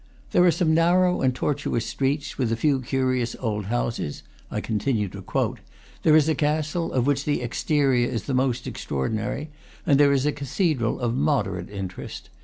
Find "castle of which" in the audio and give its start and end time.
6.33-7.23